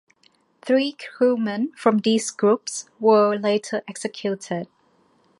Three 0.63 0.93
crewmen 0.93 1.73
from 1.77 1.99
these 1.99 2.31
groups 2.31 2.89
were 2.99 3.35
later 3.37 3.83
executed. 3.87 4.67